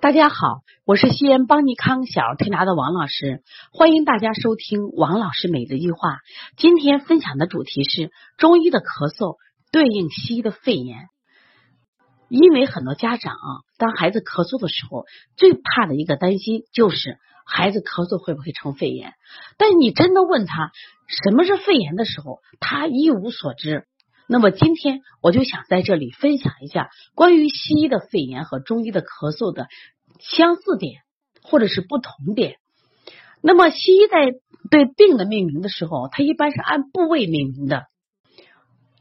[0.00, 6.18] 大家好，我是西安邦尼康小儿推拿的王老师，欢迎大家收听王老师每日一句话。
[6.56, 9.38] 今天分享的主题是中医的咳嗽
[9.72, 11.08] 对应西医的肺炎。
[12.28, 15.04] 因为很多家长啊，当孩子咳嗽的时候，
[15.36, 19.14] 最怕的一个担心就是孩子咳嗽会不会成肺炎。
[19.56, 20.70] 但你真的问他
[21.08, 23.88] 什么是肺炎的时候，他一无所知。
[24.28, 29.66] 那么今天我就想在这里分享一下关于西医的肺炎和中医的咳嗽的
[30.20, 31.00] 相似点
[31.42, 32.58] 或者是不同点。
[33.42, 34.32] 那么西医在
[34.70, 37.86] 对病的命名的时候，它一般是按部位命名的。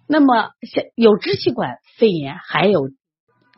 [0.07, 2.89] 那么像有支气管肺炎，还有。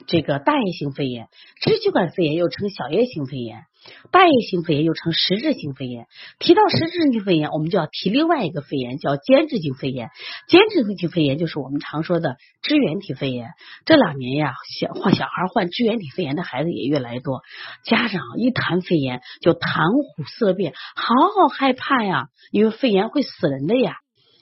[0.07, 1.27] 这个大叶性肺炎、
[1.61, 3.65] 支气管肺炎又称小叶性肺炎，
[4.11, 6.07] 大叶性肺炎又称实质性肺炎。
[6.39, 10.09] 提到实质性肺炎，我们就要提另外一个肺炎，叫间质性肺炎。
[10.47, 13.49] 间质性肺炎就是我们常说的支原体肺炎。
[13.85, 17.41] 这两年呀，小患小孩患支原体肺炎的孩子也越来越多，
[17.85, 23.95] 家长一谈肺炎就谈虎色变，好好害怕呀，因为肺炎会死人的呀。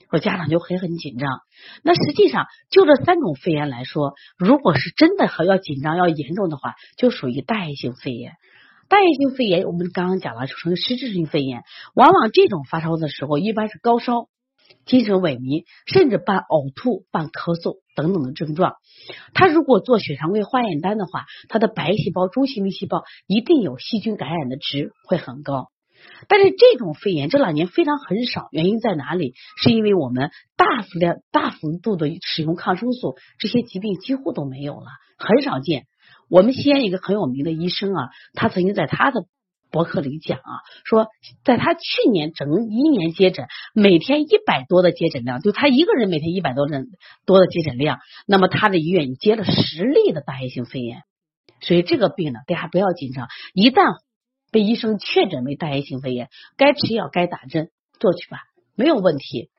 [0.09, 1.29] 说家长就会很紧张。
[1.83, 8.31] 那实际上，就这三种肺炎来说，如果是真的要紧张、要严重的话，就属于大叶性肺炎。
[8.89, 11.63] 大叶性肺炎，我们刚刚讲了，属于实质性肺炎。
[11.93, 14.29] 往往这种发烧的时候，一般是高烧、
[14.85, 18.75] 精神萎靡，甚至伴呕吐、伴咳嗽等等的症状。
[19.33, 25.67] 他如果做血常规化验单的话，他的白细胞、中性粒细胞一定有细菌感染的值会很高。
[26.29, 29.33] 但是这种肺炎这两年非常很少，原因在哪里？
[29.61, 34.85] 是因为我们大幅量、大幅度的使用抗生素，这些疾病几乎都没有了，
[35.17, 35.87] 很少见。
[36.29, 39.25] 我们西安一个很有名的医生啊，他曾经在他的
[39.71, 40.51] 博客里讲啊，
[40.85, 41.07] 说
[41.43, 46.87] 在他去年整一年接诊，每天一百多的接诊量，就他一个人每天一百多人
[47.25, 51.03] 多的接诊量，那么他的医院接了十例的大叶性肺炎。
[51.61, 53.97] 所以这个病呢，大家不要紧张，一旦。
[54.49, 58.39] 被医生确诊为大叶性肺炎，该吃药该打针做去吧，
[58.75, 59.49] 没有问题。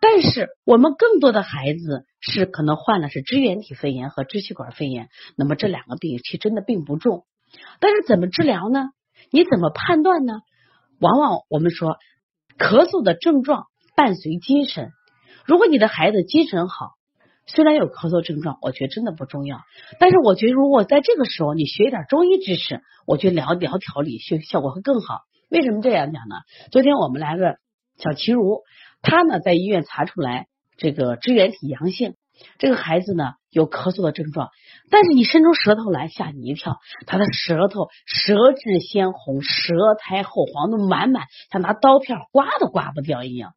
[0.00, 7.24] 但是我们更多的孩子是可能患的是支原体肺炎和支气管肺炎，那么这两个病其实真的并不重。
[7.80, 8.90] 但是怎么治疗呢？
[9.30, 10.40] 你怎么判断呢？
[11.00, 11.96] 往往我们说
[12.58, 13.66] 咳嗽的症状
[13.96, 14.92] 伴随精神，
[15.46, 16.98] 如果你的孩子精神好。
[17.50, 19.62] 虽然有咳嗽症状，我觉得真的不重要。
[19.98, 25.22] 但是我觉得，如果在这个时候你学一点中医知识，我觉得疗疗调理效效果会更好。
[25.48, 26.36] 为什么这样讲呢？
[26.70, 27.56] 昨天我们来个
[27.96, 28.64] 小齐如，
[29.02, 32.14] 他呢在医院查出来这个支原体阳性，
[32.58, 34.50] 这个孩子呢有咳嗽的症状，
[34.90, 43.52] 但是你伸出舌头来吓你一跳，他的舌头舌质鲜红，舌苔厚黄，的满满像拿刀片刮都刮不掉一样。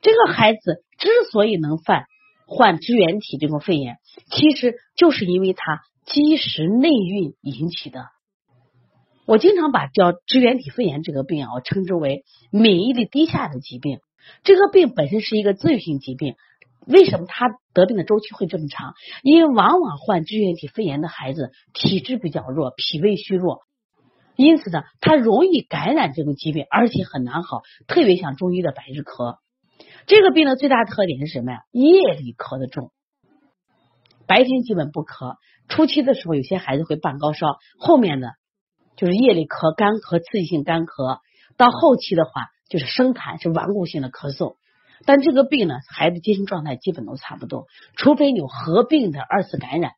[0.00, 2.04] 这个孩子之所以能犯。
[2.44, 3.96] 患支原体这种肺炎，
[4.30, 8.08] 其实就是因为他积食内蕴引起的。
[9.24, 14.00] 我经常把叫支原体肺炎这个病啊，我称之为免疫力低下的疾病。
[14.44, 16.36] 这个病本身是一个自愈性疾病，
[16.86, 18.94] 为什么他得病的周期会这么长？
[19.22, 23.60] 因为往往患支原体肺炎的孩子体质比较弱，脾胃虚弱，
[24.36, 29.36] 因此呢，他容易感染这种疾病，而且很难好，特别像中医的百日咳。
[30.06, 31.60] 这个病的最大特点是什么呀？
[31.70, 32.90] 夜里咳的重，
[34.26, 35.36] 白天基本不咳。
[35.68, 37.46] 初期的时候，有些孩子会伴高烧，
[37.78, 38.28] 后面呢
[38.96, 41.18] 就是夜里咳、干咳、刺激性干咳。
[41.56, 42.30] 到后期的话，
[42.72, 44.54] 就是生痰，是顽固性的咳嗽。
[45.04, 47.66] 但这个病呢，孩子精神状态基本都差不多，
[47.96, 49.92] 除非有合并的二次感染。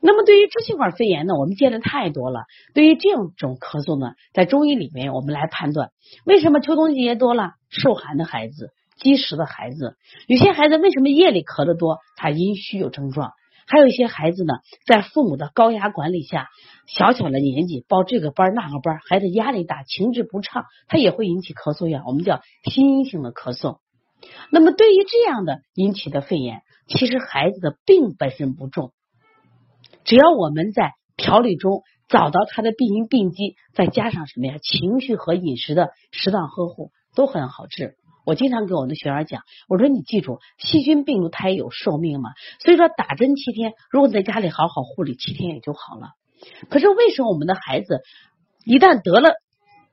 [0.00, 2.46] 那么对于支气管肺炎呢，我们见的太多了。
[2.74, 5.92] 对于这种咳嗽呢，在中医里面，我们来判断
[6.26, 9.96] 为什么秋冬季节多了，受寒的孩子、积食的孩子，
[10.26, 12.00] 有些孩子为什么夜里咳的多？
[12.16, 13.34] 他阴虚有症状。
[13.66, 14.54] 还有一些孩子呢，
[14.86, 16.48] 在父母的高压管理下，
[16.86, 22.02] 小小的年纪报这个班那个班，孩子压力大，情志不畅，他也会引起咳嗽呀。
[22.06, 23.78] 我们叫心因性的咳嗽。
[24.50, 28.92] 那么对于这样的引起的肺炎，其实孩子的病本身不重。
[30.04, 34.56] 只要我们在调理中找到他的病因病机，再加上什么呀？
[34.62, 37.96] 情绪和饮食的适当呵护，都很好治。
[38.24, 42.30] 我经常跟我的学员讲，我说你记住，细菌病毒它也有寿命嘛，
[42.60, 46.10] 所以说打针七天，如果在家里好好护理，七天也就好了。
[46.70, 48.00] 可是为什么我们的孩子
[48.64, 49.32] 一旦得了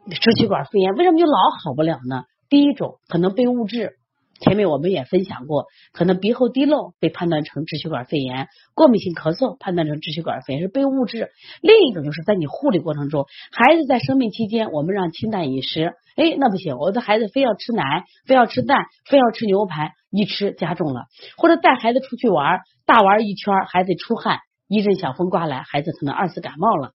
[0.10, 2.24] 支气管肺炎，为什么就老好不了呢？
[2.50, 3.98] 第一种可能被误治。
[4.41, 11.29] 前面我们也分享过，可能鼻后滴漏被判断成支气管肺炎，过敏性咳嗽判断成支气管肺炎是被误治。
[11.61, 21.05] 另一种就是在你护理过程中，孩子在生病期间，我们让清淡饮食，哎，那不行，我的孩子非要吃奶，非要吃蛋，非要吃牛排，一吃加重了。
[21.38, 26.93] 或者带孩子出去玩，大玩一圈，孩子出汗，一阵小风刮来，孩子可能二次感冒了，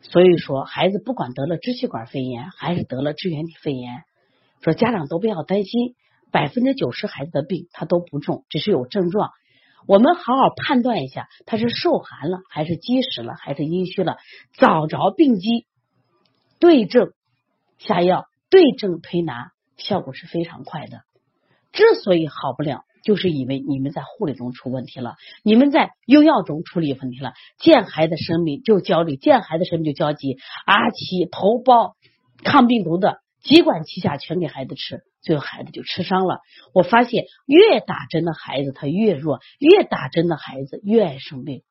[0.00, 4.04] 所以说，孩子不管得了支气管肺炎还是得了支原体肺炎，
[4.64, 5.94] 说家长都不要担心，
[6.32, 9.30] 百分之九十孩子的病他都不重，只是有症状。
[9.86, 14.16] 我们好好判断一下，他是受寒了，还是积食了，还是阴虚了，
[14.54, 15.66] 找着病机，
[16.58, 17.12] 对症
[17.78, 21.02] 下药，对症推拿，效果是非常快的。
[21.72, 22.84] 之所以好不了。
[23.04, 31.92] 就是以为你们在护理中出问题了，你们在用药中出了问题了，见孩子生病就焦虑，见孩子生病就焦急，阿奇头孢
[32.42, 36.40] 抗病毒的几管齐下全给孩子吃，最后孩子就吃伤了。
[36.72, 41.62] 我发现越打针的孩子他越弱，越打针的孩子越爱生病。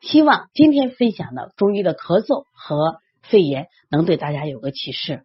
[0.00, 5.24] 希望今天分享的中医的咳嗽和肺炎能对大家有个启示。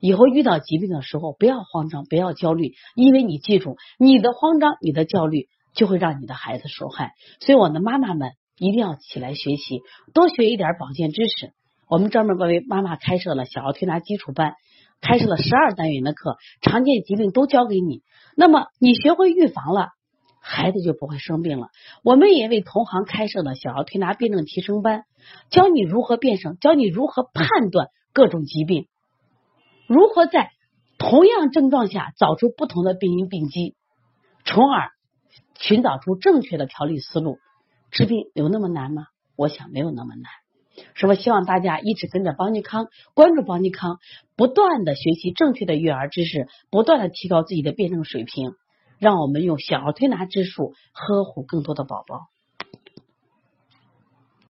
[0.00, 7.12] 以后遇到疾病的时候，不要慌张，不要焦虑，因为你记住，你的慌张，你的焦虑，就会让你的孩子受害。
[7.40, 9.80] 所以，我的妈妈们一定要起来学习，
[10.12, 11.52] 多学一点保健知识。
[11.92, 14.54] 我们专门为妈妈开设了小儿推拿基础班，
[15.02, 18.00] 开设了十二单元的课，常见疾病都教给你。
[18.34, 19.90] 那么，你学会预防了，
[20.40, 21.68] 孩子就不会生病了。
[22.02, 25.04] 我们也为同行开设了小儿推拿辩证提升班，
[25.50, 28.88] 教你如何辨证，教你如何判断各种疾病。
[29.86, 30.48] 如何在
[30.96, 33.76] 同样症状下找出不同的病因病机，
[34.46, 34.92] 从而
[35.58, 37.36] 寻找出正确的调理思路？
[37.90, 39.08] 治病有那么难吗？
[39.36, 40.41] 我想没有那么难。
[40.94, 43.98] 是我希望大家一直跟着邦尼康，关注邦尼康，
[44.36, 48.54] 不断的学习正确的育儿知识，不断的提高自己的辩证水平，
[48.98, 52.31] 让我们用小儿推拿之术呵护更多的宝宝。